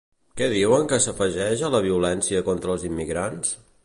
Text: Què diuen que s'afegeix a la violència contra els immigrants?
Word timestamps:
Què 0.39 0.45
diuen 0.51 0.87
que 0.93 0.97
s'afegeix 1.03 1.61
a 1.67 1.71
la 1.75 1.81
violència 1.87 2.41
contra 2.49 2.73
els 2.77 2.87
immigrants? 2.91 3.53